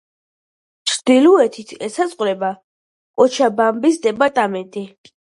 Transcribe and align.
ჩრდილოეთით 0.91 1.75
ესაზღვრება 1.89 2.51
კოჩაბამბის 3.23 4.05
დეპარტამენტი. 4.11 4.89